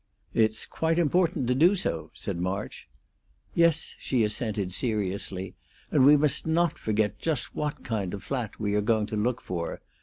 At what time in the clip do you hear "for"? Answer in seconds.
9.41-9.79